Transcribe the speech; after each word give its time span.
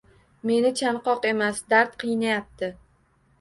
Meni 0.49 0.71
chanqoq 0.79 1.27
emas, 1.33 1.61
dard 1.75 1.93
qiynayapti 2.05 2.73